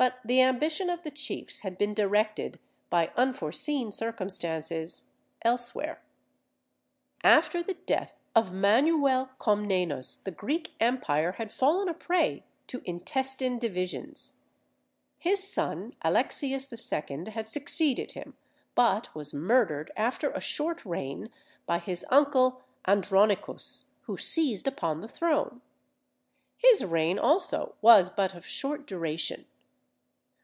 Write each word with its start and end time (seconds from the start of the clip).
But 0.00 0.20
the 0.24 0.40
ambition 0.42 0.90
of 0.90 1.02
the 1.02 1.10
chiefs 1.10 1.62
had 1.62 1.76
been 1.76 1.92
directed, 1.92 2.60
by 2.88 3.10
unforeseen 3.16 3.90
circumstances, 3.90 5.10
elsewhere. 5.42 6.00
After 7.24 7.64
the 7.64 7.74
death 7.74 8.12
of 8.32 8.52
Manuel 8.52 9.30
Comnenus, 9.40 10.22
the 10.22 10.30
Greek 10.30 10.70
empire 10.78 11.32
had 11.32 11.50
fallen 11.52 11.88
a 11.88 11.94
prey 11.94 12.44
to 12.68 12.80
intestine 12.84 13.58
divisions. 13.58 14.36
His 15.18 15.42
son 15.42 15.96
Alexius 16.02 16.72
II. 16.72 17.24
had 17.32 17.48
succeeded 17.48 18.12
him, 18.12 18.34
but 18.76 19.12
was 19.16 19.34
murdered 19.34 19.90
after 19.96 20.30
a 20.30 20.40
short 20.40 20.86
reign 20.86 21.28
by 21.66 21.80
his 21.80 22.06
uncle 22.08 22.62
Andronicus, 22.86 23.86
who 24.02 24.16
seized 24.16 24.68
upon 24.68 25.00
the 25.00 25.08
throne. 25.08 25.60
His 26.56 26.84
reign 26.84 27.18
also 27.18 27.74
was 27.80 28.10
but 28.10 28.32
of 28.34 28.46
short 28.46 28.86
duration. 28.86 29.46